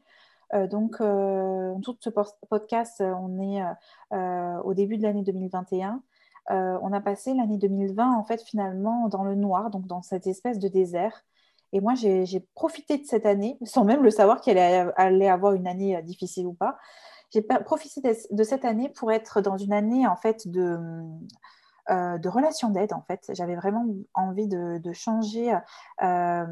[0.53, 2.11] Euh, donc euh, tout ce
[2.51, 3.63] podcast, euh, on est
[4.63, 6.03] au début de l'année 2021.
[6.51, 10.27] Euh, on a passé l'année 2020 en fait finalement dans le noir, donc dans cette
[10.27, 11.25] espèce de désert.
[11.73, 15.67] Et moi j'ai profité de cette année sans même le savoir qu'elle allait avoir une
[15.67, 16.77] année difficile ou pas.
[17.31, 20.79] J'ai profité de de cette année pour être dans une année en fait de
[21.88, 23.31] euh, de relation d'aide en fait.
[23.33, 25.57] J'avais vraiment envie de, changer
[26.03, 26.44] euh,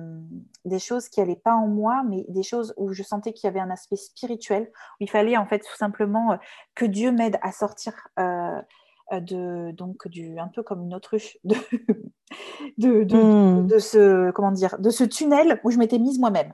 [0.65, 3.51] des choses qui n'allaient pas en moi, mais des choses où je sentais qu'il y
[3.51, 6.39] avait un aspect spirituel, où il fallait en fait tout simplement
[6.77, 11.57] que Dieu m'aide à sortir de donc du un peu comme une autruche de
[12.79, 13.67] de, hmm.
[13.67, 16.53] de, ce comment dire de ce tunnel où je m'étais mise moi-même.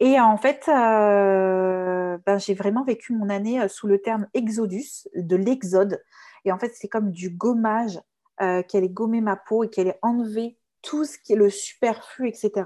[0.00, 6.00] Et en fait, ben, j'ai vraiment vécu mon année sous le terme exodus, de l'exode.
[6.46, 8.00] Et en fait, c'est comme du gommage,
[8.40, 11.50] euh, qu'elle ait gommé ma peau et qu'elle ait enlevé tout ce qui est le
[11.50, 12.64] superflu, etc.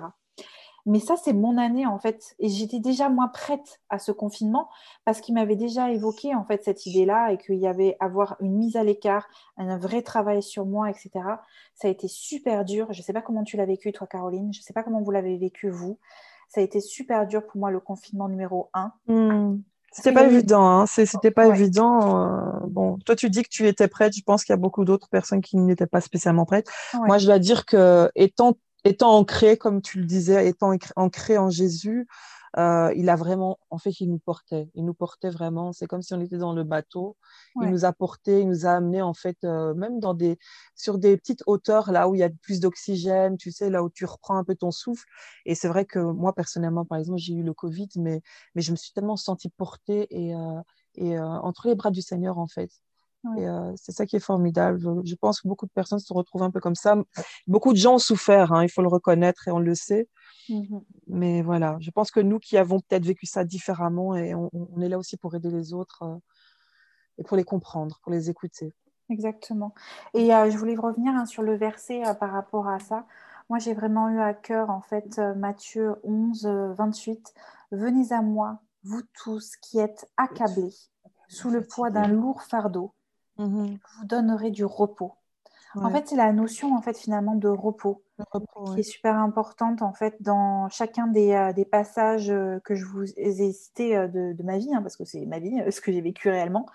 [0.87, 2.35] Mais ça, c'est mon année en fait.
[2.39, 4.69] Et j'étais déjà moins prête à ce confinement
[5.05, 8.57] parce qu'il m'avait déjà évoqué en fait cette idée-là et qu'il y avait avoir une
[8.57, 11.11] mise à l'écart, un vrai travail sur moi, etc.
[11.75, 12.93] Ça a été super dur.
[12.93, 14.53] Je ne sais pas comment tu l'as vécu, toi, Caroline.
[14.53, 15.99] Je ne sais pas comment vous l'avez vécu, vous.
[16.49, 18.93] Ça a été super dur pour moi, le confinement numéro 1.
[19.93, 20.87] C'était pas évident, hein.
[20.87, 22.25] C'était pas évident.
[22.25, 24.15] Euh, bon, toi, tu dis que tu étais prête.
[24.17, 26.69] Je pense qu'il y a beaucoup d'autres personnes qui n'étaient pas spécialement prêtes.
[26.95, 31.51] Moi, je dois dire que étant étant ancré, comme tu le disais, étant ancré en
[31.51, 32.07] Jésus,
[32.59, 34.71] euh, il a vraiment, en fait, il nous portait.
[34.75, 35.73] Il nous portait vraiment.
[35.73, 37.17] C'est comme si on était dans le bateau.
[37.61, 40.39] Il nous a porté, il nous a amené en fait, euh, même dans des,
[40.75, 43.91] sur des petites hauteurs là où il y a plus d'oxygène, tu sais, là où
[43.91, 45.07] tu reprends un peu ton souffle.
[45.47, 48.23] Et c'est vrai que moi personnellement, par exemple, j'ai eu le Covid, mais,
[48.55, 50.61] mais je me suis tellement sentie portée et, euh,
[50.95, 52.71] et entre les bras du Seigneur en fait.
[53.37, 54.81] Et c'est ça qui est formidable.
[55.05, 56.97] Je, pense que beaucoup de personnes se retrouvent un peu comme ça.
[57.47, 60.09] Beaucoup de gens ont souffert, hein, il faut le reconnaître et on le sait.
[60.49, 64.51] Mmh Mais voilà, je pense que nous qui avons peut-être vécu ça différemment et on,
[64.81, 66.17] est là aussi pour aider les autres euh,
[67.19, 68.73] et pour les comprendre, pour les écouter.
[69.11, 69.75] Exactement.
[70.15, 73.07] Et euh, je voulais revenir hein, sur le verset euh, par rapport à ça.
[73.49, 77.35] Moi, j'ai vraiment eu à cœur, en fait, Matthieu 11, 28.
[77.73, 80.73] Venez à moi, vous tous qui êtes accablés
[81.29, 82.95] sous le poids d'un lourd fardeau,
[83.41, 85.15] mmh vous donnerai du repos.
[85.77, 88.03] En fait, c'est la notion en fait finalement de repos,
[88.75, 92.85] qui est super importante en fait dans chacun des, euh, des passages euh, que je
[92.85, 95.81] vous ai cités euh, de, de, ma vie, hein, parce que c'est ma vie, ce
[95.81, 96.67] que j'ai vécu réellement.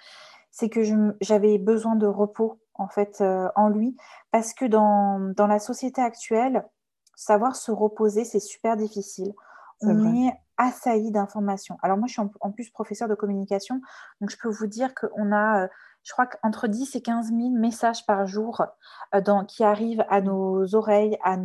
[0.51, 0.81] C'est que
[1.19, 3.21] j'avais besoin de repos en fait
[3.55, 3.97] en lui,
[4.31, 6.65] parce que dans, dans, la société actuelle,
[7.15, 9.33] savoir se reposer, c'est super difficile.
[9.81, 11.77] On est assailli d'informations.
[11.81, 13.81] Alors moi, je suis en, en, plus professeur de communication,
[14.21, 15.67] donc je peux vous dire qu'on a
[16.05, 18.61] je crois qu'entre 10 et 15 000 messages par jour
[19.13, 21.35] euh, dans, qui arrivent à nos oreilles, à,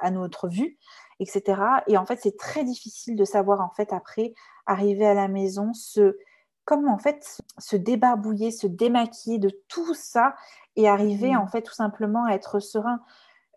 [0.00, 0.76] à, notre vue,
[1.20, 1.62] etc.
[1.86, 4.34] Et en fait, c'est très difficile de savoir, en fait, après,
[4.66, 6.18] arriver à la maison, se,
[6.64, 10.34] comme en fait, se débarbouiller, se démaquiller de tout ça
[10.74, 13.00] et arriver, en fait, tout simplement à être serein.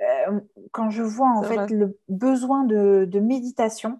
[0.01, 0.39] Euh,
[0.71, 3.99] quand je vois, en fait, le besoin de, de méditation,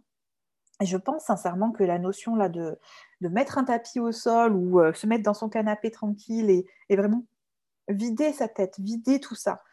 [0.80, 2.78] et je pense sincèrement que la notion là de,
[3.26, 6.96] de mettre un tapis au sol ou euh, se mettre dans son canapé tranquille et,
[6.96, 7.26] vraiment
[7.88, 9.64] vider sa tête, vider tout ça,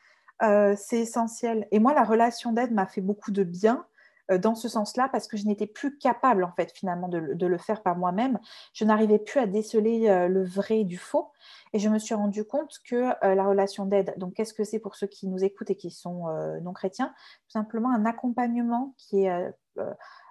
[0.43, 1.69] euh, c'est essentiel.
[1.71, 3.87] Et moi, la relation d'aide m'a fait beaucoup de bien
[4.31, 7.59] euh, dans ce sens-là parce que je n'étais plus capable en fait finalement de, le
[7.59, 8.39] faire par moi-même.
[8.73, 11.31] Je n'arrivais plus à déceler le vrai du faux
[11.75, 14.95] et je me suis rendu compte que la relation d'aide, donc qu'est-ce que c'est pour
[14.95, 16.25] ceux qui nous écoutent et qui sont
[16.63, 19.53] non chrétiens Tout simplement un accompagnement qui est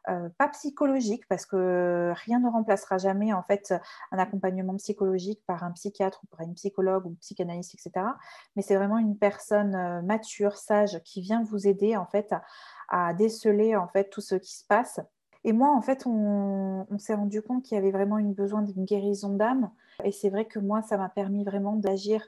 [0.10, 3.74] euh, pas psychologique parce que rien ne remplacera jamais en fait
[4.12, 8.08] un accompagnement psychologique par un psychiatre ou par une psychologue ou psychanalyste, etc.
[8.56, 12.34] Mais c'est vraiment une personne euh, mature, sage, qui vient vous aider en fait
[12.90, 15.00] à, déceler en fait tout ce qui se passe.
[15.44, 18.64] Et moi, en fait, on, on s'est rendu compte qu'il y avait vraiment une besoin
[18.64, 19.72] d'une guérison d'âme.
[20.04, 22.24] Et c'est vrai que moi, ça m'a permis vraiment d'agir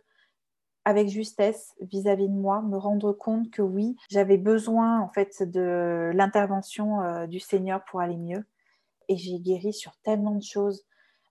[0.86, 6.12] avec justesse vis-à-vis de moi, me rendre compte que oui, j'avais besoin en fait de
[6.14, 8.46] l'intervention euh, du Seigneur pour aller mieux.
[9.10, 10.86] Et j'ai guéri sur tellement de choses.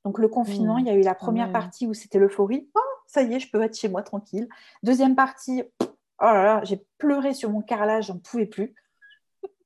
[0.04, 0.80] Donc le confinement, mmh.
[0.80, 2.68] il y a eu la première partie où c'était l'euphorie.
[2.74, 4.48] Oh, ça y est, je peux être chez moi tranquille.
[4.82, 5.86] Deuxième partie, oh
[6.24, 8.74] là là, j'ai pleuré sur mon carrelage, j'en pouvais plus.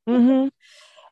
[0.07, 0.49] Mmh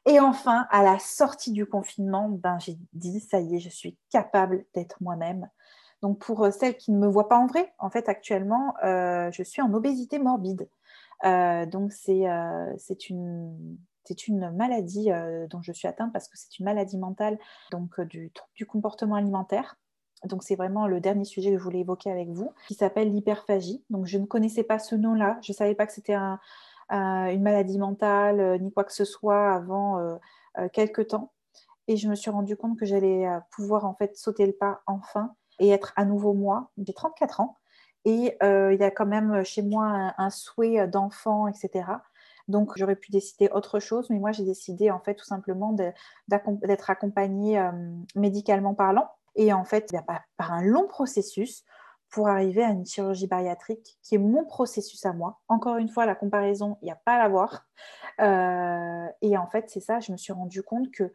[0.07, 3.97] Et enfin, à la sortie du confinement, ben, j'ai dit, ça y est, je suis
[4.11, 5.49] capable d'être moi-même.
[6.05, 9.31] Donc pour euh, celles qui ne me voient pas en vrai, en fait actuellement, euh,
[9.33, 10.69] je suis en obésité morbide.
[11.25, 12.29] Euh, donc c'est
[13.09, 13.79] une,
[14.29, 15.09] une maladie
[15.49, 17.39] dont je suis atteinte parce que c'est une maladie mentale
[17.71, 19.79] donc du, du comportement alimentaire.
[20.25, 23.83] Donc c'est vraiment le dernier sujet que je voulais évoquer avec vous, qui s'appelle l'hyperphagie.
[23.89, 26.19] Donc je ne connaissais pas ce nom-là, je ne savais pas que c'était
[26.91, 30.19] une maladie mentale ni quoi que ce soit avant
[30.75, 31.33] quelques temps.
[31.89, 35.35] Et je me suis rendu compte que j'allais pouvoir en fait sauter le pas enfin
[35.59, 36.71] et être à nouveau moi.
[36.79, 37.59] J'ai 34 ans
[38.05, 41.85] et euh, il y a quand même chez moi un, souhait d'enfant, etc.
[42.49, 45.73] Donc j'aurais pu décider autre chose, mais moi j'ai décidé en fait tout simplement
[46.29, 47.73] d'être accompagnée euh,
[48.15, 49.91] médicalement parlant et en fait
[50.37, 51.65] par un long processus
[52.15, 55.41] pour arriver à une chirurgie bariatrique qui est mon processus à moi.
[55.49, 57.67] Encore une fois, la comparaison, il n'y a pas à la voir.
[58.21, 61.13] Euh, et en fait, c'est ça, je me suis rendu compte que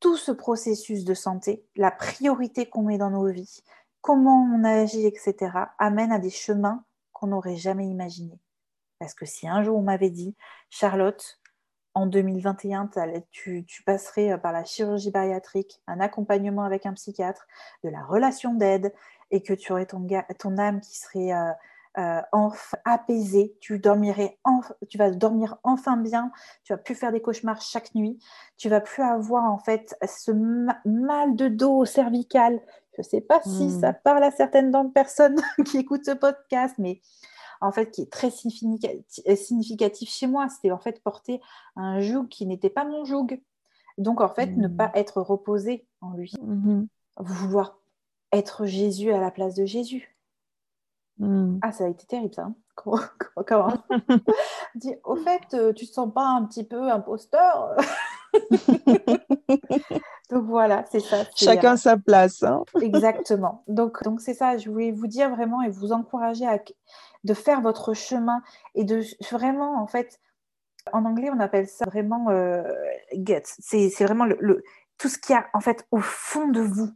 [0.00, 3.62] tout ce processus de santé, la priorité qu'on met dans nos vies,
[4.00, 8.40] comment on agit, etc., amène à des chemins qu'on n'aurait jamais imaginés.
[8.98, 10.36] Parce que si un jour on m'avait dit,
[10.70, 11.40] Charlotte,
[11.94, 12.90] en 2021,
[13.30, 17.46] tu, passerais euh, par la chirurgie bariatrique, un accompagnement avec un psychiatre,
[17.84, 18.92] de la relation d'aide,
[19.30, 20.06] et que tu aurais ton,
[20.58, 21.52] âme qui serait euh,
[21.98, 24.38] euh, enfin apaisée, tu, dormirais
[24.88, 26.30] tu vas dormir enfin bien,
[26.64, 28.18] tu vas plus faire des cauchemars chaque nuit,
[28.56, 30.32] tu vas plus avoir en fait ce
[30.84, 32.60] mal de dos cervical.
[32.94, 33.98] Je ne sais pas si ça hmm.
[34.04, 37.00] parle à certaines personnes qui écoutent ce podcast, mais
[37.60, 40.48] en fait, qui est très significatif chez moi.
[40.48, 41.40] C'était en fait porter
[41.74, 43.40] un joug qui n'était pas mon joug.
[43.98, 44.96] Donc, en fait, ne pas mmh.
[44.96, 46.32] être reposé en lui.
[46.40, 46.84] Mmh.
[47.16, 47.78] Vouloir
[48.32, 50.15] être Jésus à la place de Jésus.
[51.18, 51.58] Mmh.
[51.62, 52.42] Ah, ça a été terrible, ça.
[52.42, 52.54] Hein.
[52.76, 53.72] Comment,
[54.74, 57.76] Dis, Au fait, euh, tu te sens pas un petit peu imposteur
[60.30, 61.24] Donc voilà, c'est ça.
[61.34, 62.42] Chacun euh, sa place.
[62.42, 62.64] Hein.
[62.80, 63.62] Exactement.
[63.68, 64.58] Donc donc c'est ça.
[64.58, 66.58] Je voulais vous dire vraiment et vous encourager à
[67.24, 68.42] de faire votre chemin
[68.74, 70.20] et de vraiment en fait.
[70.92, 72.62] En anglais, on appelle ça vraiment euh,
[73.12, 73.42] get.
[73.44, 74.62] C'est vraiment le,
[74.98, 76.90] tout ce qu'il y a en fait au fond de vous,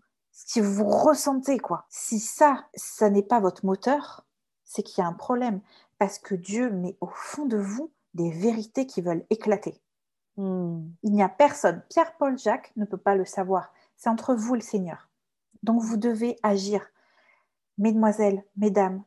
[0.47, 1.87] ce que vous ressentez quoi.
[1.91, 4.25] Si ça, ça n'est pas votre moteur,
[4.65, 5.61] c'est qu'il y a un problème
[5.99, 9.81] parce que Dieu met au fond de vous des vérités qui veulent éclater.
[10.37, 10.89] Hmm.
[11.03, 11.83] Il n'y a personne.
[11.91, 13.73] Pierre, Paul, Jacques ne peut pas le savoir.
[13.97, 15.09] C'est entre vous et le Seigneur.
[15.63, 16.87] Donc vous devez agir.
[17.79, 19.03] Mesdemoiselles, mesdames,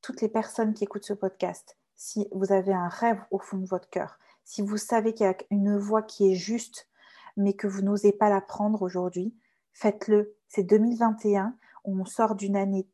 [0.00, 3.66] toutes les personnes qui écoutent ce podcast, si vous avez un rêve au fond de
[3.66, 6.88] votre cœur, si vous savez qu'il y a une voix qui est juste,
[7.36, 9.34] mais que vous n'osez pas la prendre aujourd'hui,
[9.72, 10.36] faites-le.
[10.48, 12.88] C'est 2021, on sort d'une année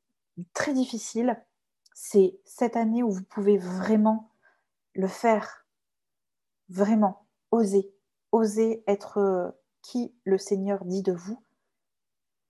[0.53, 1.43] très difficile.
[1.95, 4.31] C'est cette année où vous pouvez vraiment
[4.95, 5.67] le faire.
[6.69, 7.95] Vraiment osez,
[8.33, 9.51] osez être euh,
[9.83, 11.41] qui le Seigneur dit de vous.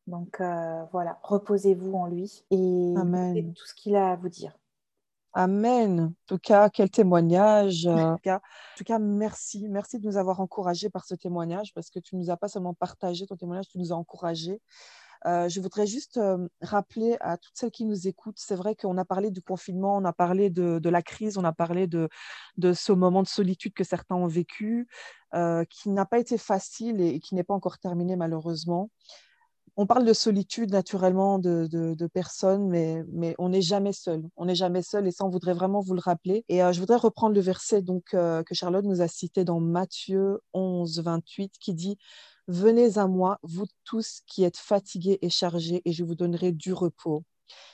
[0.06, 2.94] Donc euh, voilà, reposez-vous en lui et
[3.56, 4.56] tout ce qu'il a à vous dire.
[5.38, 6.01] Amen.
[6.01, 7.87] En tout cas, quel témoignage.
[7.87, 9.68] Euh, en tout cas, merci.
[9.68, 12.49] Merci de nous avoir encouragés par ce témoignage parce que tu ne nous as pas
[12.49, 14.62] seulement partagé ton témoignage, tu nous as encouragés.
[15.27, 18.96] Euh, je voudrais juste euh, rappeler à toutes celles qui nous écoutent, c'est vrai qu'on
[18.96, 22.09] a parlé du confinement, on a parlé de, la crise, on a parlé de,
[22.72, 24.88] ce moment de solitude que certains ont vécu,
[25.35, 28.88] euh, qui n'a pas été facile et, qui n'est pas encore terminé malheureusement.
[29.78, 34.22] On parle de solitude naturellement de, personnes, mais, on n'est jamais seul.
[34.36, 36.44] On n'est jamais seul et ça, on voudrait vraiment vous le rappeler.
[36.48, 41.00] Et je voudrais reprendre le verset donc, que Charlotte nous a cité dans Matthieu 11,
[41.00, 41.98] 28 qui dit
[42.48, 46.72] Venez à moi, vous tous qui êtes fatigués et chargés, et je vous donnerai du
[46.72, 47.24] repos.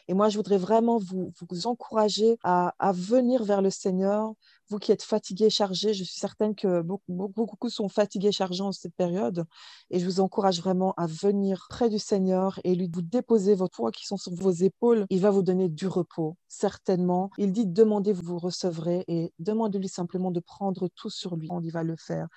[0.09, 4.33] Et moi, je voudrais vraiment vous, vous encourager à, venir vers le Seigneur.
[4.69, 8.73] Vous qui êtes fatigués chargés, je suis certaine que beaucoup, beaucoup, sont fatigués chargés en
[8.73, 9.45] cette période.
[9.91, 13.69] Et je vous encourage vraiment à venir près du Seigneur et lui vous déposer vos
[13.69, 15.07] poids qui sont sur vos épaules.
[15.11, 17.31] Il va vous donner du repos, certainement.
[17.39, 21.49] Il dit demandez, vous vous recevrez et demandez-lui simplement de prendre tout sur lui.
[21.63, 22.29] Y va le faire.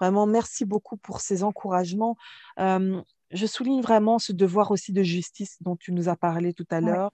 [0.00, 2.16] Vraiment, merci beaucoup pour ces encouragements.
[2.58, 6.66] Euh, je souligne vraiment ce devoir aussi de justice dont tu nous as parlé tout
[6.70, 7.12] à l'heure.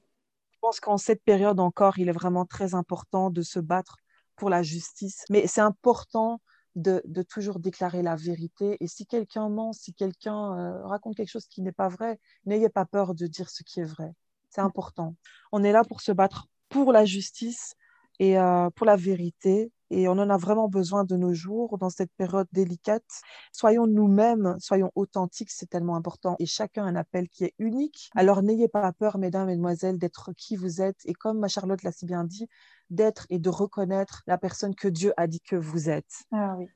[0.53, 3.97] Je pense qu'en cette période encore, il est vraiment très important de se battre
[4.37, 5.25] pour la justice.
[5.31, 6.41] Mais c'est important
[6.75, 8.77] de, toujours déclarer la vérité.
[8.81, 12.69] Et si quelqu'un ment, si quelqu'un euh, raconte quelque chose qui n'est pas vrai, n'ayez
[12.69, 14.13] pas peur de dire ce qui est vrai.
[14.51, 15.17] C'est important.
[15.53, 17.75] On est là pour se battre pour la justice
[18.19, 21.91] et euh, pour la vérité et on en a vraiment besoin de nos jours dans
[21.91, 23.05] cette période délicate.
[23.53, 26.37] Soyons nous-mêmes, soyons authentiques, c'est tellement important.
[26.39, 28.11] Et chacun un appel qui est unique.
[28.15, 31.01] Alors n'ayez pas peur, mesdames, mesdemoiselles, d'être qui vous êtes.
[31.05, 32.49] Et comme ma Charlotte l'a si bien dit,
[32.91, 36.25] d'être et de reconnaître la personne que Dieu a dit que vous êtes.
[36.33, 36.69] Ah oui.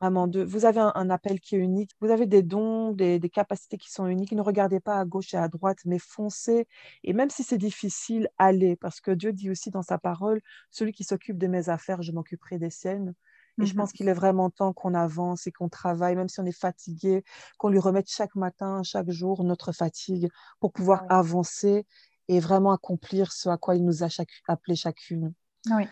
[0.00, 3.76] Vraiment, de, vous avez un, appel qui est unique, vous avez des dons, des, capacités
[3.76, 4.32] qui sont uniques.
[4.32, 6.66] Ne regardez pas à gauche et à droite, mais foncez.
[7.04, 10.92] Et même si c'est difficile, allez, parce que Dieu dit aussi dans sa parole, celui
[10.92, 13.14] qui s'occupe de mes affaires, je m'occuperai des siennes.
[13.60, 13.92] Et je pense mhm.
[13.92, 17.22] qu'il est vraiment temps qu'on avance et qu'on travaille, même si on est fatigué,
[17.58, 21.86] qu'on lui remette chaque matin, chaque jour notre fatigue pour pouvoir avancer
[22.28, 24.08] et vraiment accomplir ce à quoi il nous a
[24.48, 25.34] appelé chacune.
[25.70, 25.84] Oui.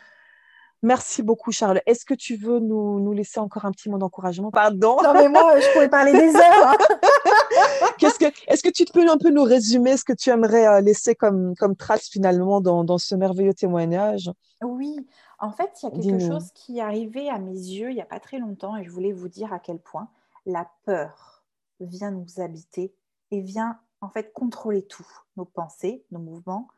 [0.83, 1.81] Merci beaucoup, Charles.
[1.87, 4.51] Est-ce que tu veux nous, laisser encore un petit mot d'encouragement?
[4.51, 4.97] Pardon?
[5.03, 6.69] Non, mais moi, je pourrais parler des heures.
[6.69, 6.77] Hein.
[7.99, 10.81] Qu'est-ce que, est-ce que tu peux un peu nous résumer ce que tu aimerais euh,
[10.81, 14.31] laisser comme, comme trace finalement dans, ce merveilleux témoignage?
[14.63, 15.07] Oui,
[15.41, 18.01] en fait, il y a quelque chose qui est arrivé à mes yeux il n'y
[18.01, 20.09] a pas très longtemps et je voulais vous dire à quel point
[20.47, 21.43] la peur
[21.81, 22.95] vient nous habiter
[23.31, 26.69] et vient en fait contrôler tout, nos pensées, nos mouvements,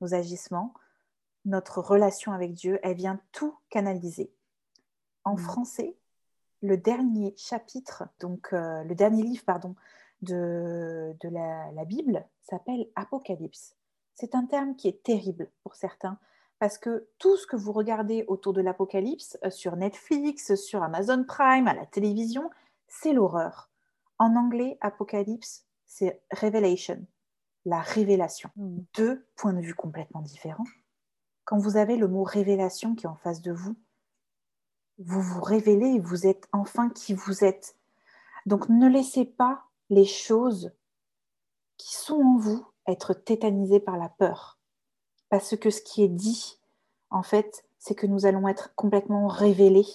[0.00, 0.74] nos agissements,
[1.48, 4.32] notre relation avec Dieu, elle vient tout canaliser.
[5.24, 5.38] En mm.
[5.38, 5.96] français,
[6.62, 9.74] le dernier chapitre, donc euh, le dernier livre, pardon,
[10.22, 13.76] de, de la, la Bible s'appelle Apocalypse.
[14.14, 16.18] C'est un terme qui est terrible pour certains
[16.58, 21.24] parce que tout ce que vous regardez autour de l'Apocalypse, euh, sur Netflix, sur Amazon
[21.24, 22.50] Prime, à la télévision,
[22.88, 23.70] c'est l'horreur.
[24.18, 27.06] En anglais, Apocalypse, c'est Revelation,
[27.64, 28.50] la révélation.
[28.56, 28.78] Mm.
[28.94, 30.64] Deux points de vue complètement différents.
[31.48, 33.74] Quand vous avez le mot révélation qui est en face de vous,
[34.98, 37.74] vous vous révélez et vous êtes enfin qui vous êtes.
[38.44, 40.72] Donc ne laissez pas les choses
[41.78, 44.58] qui sont en vous être tétanisées par la peur.
[45.30, 46.60] Parce que ce qui est dit,
[47.08, 49.86] en fait, c'est que nous allons être complètement révélés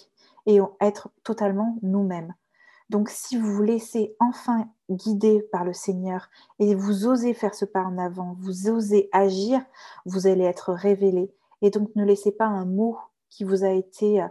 [0.48, 2.34] et être totalement nous-mêmes.
[2.90, 7.66] Donc si vous vous laissez enfin guider par le Seigneur et vous osez faire ce
[7.66, 9.64] pas en avant, vous osez agir,
[10.08, 11.32] vous allez être révélé.
[11.64, 13.00] Et donc ne laissez pas un mot
[13.30, 14.24] qui vous a été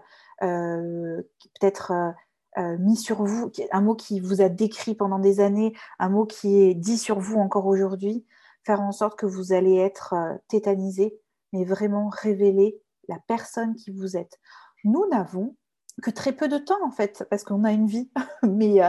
[0.43, 1.23] euh,
[1.61, 2.11] peut-être euh,
[2.59, 6.27] euh, mis sur vous, un mot qui vous a décrit pendant des années, un mot
[6.27, 8.27] qui est dit sur vous encore aujourd'hui,
[8.65, 10.15] faire en sorte que vous allez être
[10.49, 11.19] tétanisé,
[11.53, 14.39] mais vraiment révéler la personne qui vous êtes.
[14.85, 15.57] Nous n'avons
[16.01, 18.11] que très peu de temps en fait, parce qu'on a une vie.
[18.43, 18.81] Mais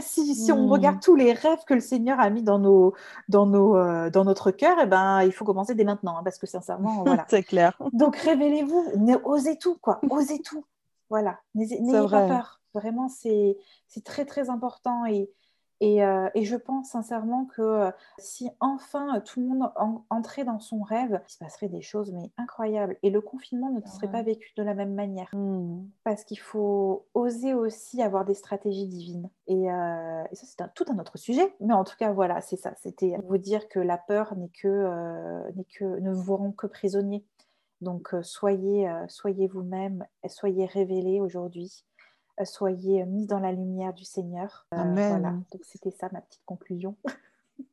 [0.00, 0.72] si, on hmm.
[0.72, 2.94] regarde tous les rêves que le Seigneur a mis dans, nos,
[3.28, 3.74] dans, nos,
[4.10, 7.26] dans notre cœur, eh ben, il faut commencer dès maintenant, hein, parce que sincèrement, voilà.
[7.28, 7.78] C'est clair.
[7.92, 8.92] Donc révélez-vous,
[9.24, 10.64] osez tout, quoi, osez tout.
[11.10, 12.60] Voilà, n'ayez pas peur.
[12.74, 13.56] Vraiment, c'est
[14.04, 15.06] très, très important.
[15.06, 15.30] Et,
[15.80, 19.70] euh, et, je pense sincèrement que euh, si enfin tout le monde
[20.10, 22.96] entrait dans son rêve, il se passerait des choses mais incroyables.
[23.02, 25.28] Et le confinement ne serait pas vécu de la même manière.
[25.32, 25.86] Mmh.
[26.04, 29.30] Parce qu'il faut oser aussi avoir des stratégies divines.
[29.46, 31.54] Et, euh, ça, c'est tout un autre sujet.
[31.60, 32.74] Mais en tout cas, voilà, c'est ça.
[32.82, 35.44] C'était vous dire que la peur n'est que,
[35.78, 37.24] que, ne vous rend que prisonnier.
[37.80, 41.97] Donc euh, soyez, euh, soyez vous-même, soyez révélés aujourd'hui, euh,
[42.44, 44.66] soyez mis dans la lumière du Seigneur.
[44.70, 45.44] Amen.
[45.52, 46.96] Donc c'était ça ma petite conclusion.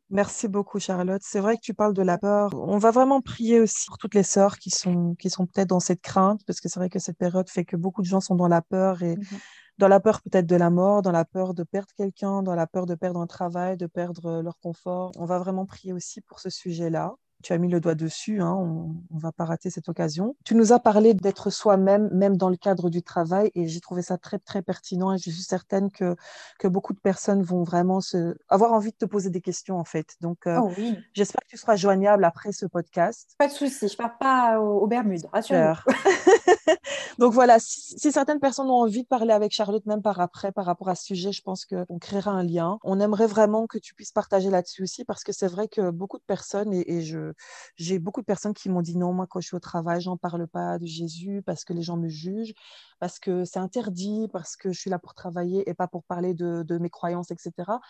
[0.10, 1.22] Merci beaucoup, Charlotte.
[1.24, 2.52] C'est vrai que tu parles de la peur.
[2.54, 5.80] On va vraiment prier aussi pour toutes les sœurs qui sont, qui sont peut-être dans
[5.80, 8.36] cette crainte, parce que c'est vrai que cette période fait que beaucoup de gens sont
[8.36, 9.40] dans la peur et mhm.
[9.80, 12.68] dans la peur peut-être de la mort, dans la peur de perdre quelqu'un, dans la
[12.68, 15.12] peur de perdre un travail, de perdre leur confort.
[15.18, 18.56] On va vraiment prier aussi pour ce sujet-là tu as mis le doigt dessus, hein,
[18.56, 20.36] on ne va pas rater cette occasion.
[20.44, 24.02] Tu nous as parlé d'être soi-même, même dans le cadre du travail, et j'ai trouvé
[24.02, 26.16] ça très, très pertinent, et je suis certaine que,
[26.58, 29.84] que beaucoup de personnes vont vraiment se, avoir envie de te poser des questions, en
[29.84, 30.16] fait.
[30.22, 30.98] Donc, euh, oh oui.
[31.14, 33.36] j'espère que tu seras joignable après ce podcast.
[33.38, 35.86] Pas de souci, je ne pars pas aux, Bermudes, rassure
[37.20, 40.66] Donc voilà, si, certaines personnes ont envie de parler avec Charlotte, même par après, par
[40.66, 42.78] rapport à ce sujet, je pense qu'on créera un lien.
[42.84, 46.18] On aimerait vraiment que tu puisses partager là-dessus aussi, parce que c'est vrai que beaucoup
[46.18, 47.34] de personnes, et, et je,
[47.78, 50.18] j'ai beaucoup de personnes qui m'ont dit non, moi quand je suis au travail, j'en
[50.18, 52.54] parle pas de Jésus parce que les gens me jugent,
[53.00, 56.34] parce que c'est interdit, parce que je suis là pour travailler et pas pour parler
[56.34, 57.82] de, de mes croyances, etc.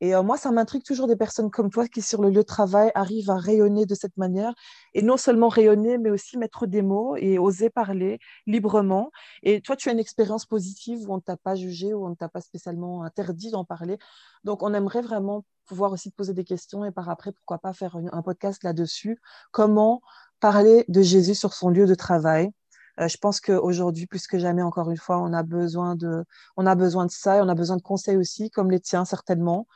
[0.00, 2.42] Et euh, moi, ça m'intrigue toujours des personnes comme toi qui, sur le lieu de
[2.42, 4.54] travail, arrivent à rayonner de cette manière.
[4.94, 9.10] Et non seulement rayonner, mais aussi mettre des mots et oser parler librement.
[9.42, 12.10] Et toi, tu as une expérience positive où on ne t'a pas jugé, où on
[12.10, 13.98] ne t'a pas spécialement interdit d'en parler.
[14.44, 17.72] Donc, on aimerait vraiment pouvoir aussi te poser des questions et par après, pourquoi pas
[17.72, 19.20] faire un podcast là-dessus.
[19.50, 20.00] Comment
[20.40, 22.52] parler de Jésus sur son lieu de travail?
[23.00, 26.24] Euh, je pense qu'aujourd'hui, plus que jamais, encore une fois, on a besoin de,
[26.56, 29.04] on a besoin de ça et on a besoin de conseils aussi, comme les tiens
[29.04, 29.66] certainement.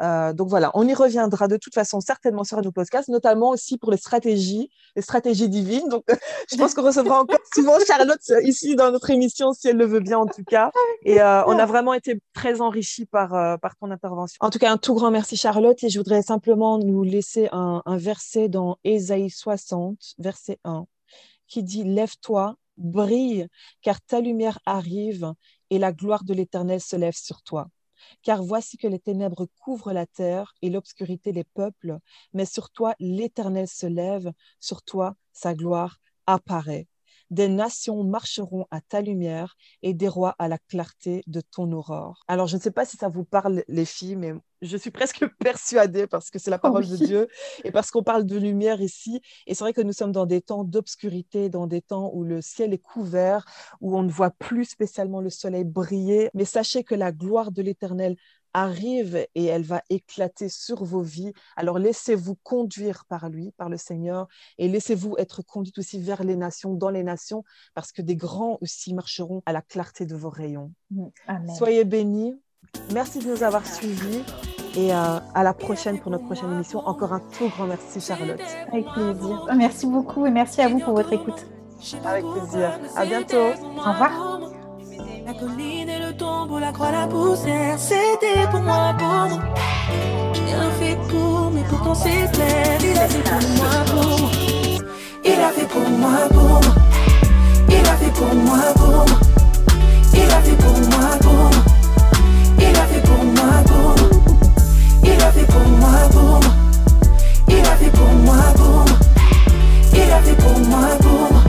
[0.00, 3.76] Euh, donc voilà, on y reviendra de toute façon certainement sur nos podcasts, notamment aussi
[3.76, 5.88] pour les stratégies, les stratégies divines.
[5.88, 6.04] Donc
[6.50, 9.86] je pense qu'on recevra encore souvent Charlotte euh, ici dans notre émission, si elle le
[9.86, 10.70] veut bien en tout cas.
[11.04, 14.36] Et on a vraiment été très enrichis par, par ton intervention.
[14.40, 17.82] En tout cas, un tout grand merci Charlotte et je voudrais simplement nous laisser un,
[17.84, 20.86] un verset dans Ésaïe 60, verset 1
[21.50, 23.46] qui dit Lève-toi, brille,
[23.82, 25.32] car ta lumière arrive
[25.70, 27.68] et la gloire de l'Éternel se lève sur toi.
[28.22, 31.98] Car voici que les ténèbres couvrent la terre et l'obscurité les peuples,
[32.32, 36.89] mais sur toi l'Éternel se lève, sur toi sa gloire apparaît.
[37.30, 42.24] Des nations marcheront à ta lumière et des rois à la clarté de ton aurore.
[42.28, 45.24] Alors, je ne sais pas si ça vous parle, les filles, mais je suis presque
[45.38, 47.28] persuadée parce que c'est la parole de Dieu
[47.64, 49.20] et parce qu'on parle de lumière ici.
[49.46, 52.42] Et c'est vrai que nous sommes dans des temps d'obscurité, dans des temps où le
[52.42, 53.44] ciel est couvert,
[53.80, 56.30] où on ne voit plus spécialement le soleil briller.
[56.34, 58.16] Mais sachez que la gloire de l'Éternel
[58.54, 61.32] arrive et elle va éclater sur vos vies.
[61.56, 64.28] Alors laissez-vous conduire par lui, par le Seigneur,
[64.58, 67.44] et laissez-vous être conduite aussi vers les nations, dans les nations,
[67.74, 70.72] parce que des grands aussi marcheront à la clarté de vos rayons.
[71.26, 71.54] Amen.
[71.54, 72.34] Soyez bénis.
[72.92, 74.22] Merci de nous avoir suivis
[74.76, 76.80] Et à la prochaine pour notre prochaine émission.
[76.86, 78.40] Encore un tout grand merci, Charlotte.
[78.72, 79.46] Avec plaisir.
[79.56, 81.46] Merci beaucoup et merci à vous pour votre écoute.
[82.04, 82.78] Avec plaisir.
[82.96, 83.48] À bientôt.
[83.76, 84.40] Au revoir
[86.20, 89.40] tombeau, la croix, la poussière, c'était pour moi, pour moi.
[90.34, 92.78] J'ai rien fait pour, mais pourtant c'est clair.
[92.82, 94.30] Il a fait pour moi, pour moi.
[95.24, 96.74] Il a fait pour moi, pour moi.
[97.72, 99.18] Il a fait pour moi, pour moi.
[100.12, 101.50] Il a fait pour moi, pour moi.
[102.58, 104.10] Il a fait pour moi, pour moi.
[105.04, 106.52] Il a fait pour moi, pour moi.
[107.48, 108.98] Il a fait pour moi, pour moi.
[109.94, 111.42] Il a fait pour moi, pour moi.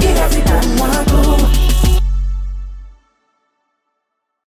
[0.00, 1.11] Il a fait pour moi, pour moi.